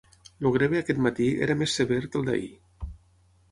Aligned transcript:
El 0.43 0.55
grebe 0.55 0.79
aquest 0.83 1.01
matí 1.09 1.27
era 1.49 1.57
més 1.61 1.77
sever 1.81 2.01
que 2.07 2.19
el 2.23 2.27
d"ahir. 2.33 2.53